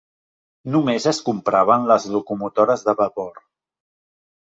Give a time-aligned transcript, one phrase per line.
[0.75, 3.43] Només es compraven les locomotores de vapor.